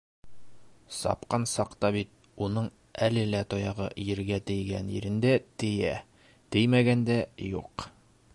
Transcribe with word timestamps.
Сапҡан 0.99 1.43
саҡта 1.51 1.91
бит 1.95 2.25
уның 2.45 2.71
әле 3.09 3.27
лә 3.35 3.43
тояғы 3.55 3.91
ергә 4.07 4.41
тейгән 4.49 4.91
ерендә 4.97 5.37
тейә, 5.65 5.95
теймәгәндә- 6.57 7.23
юҡ! 7.55 7.91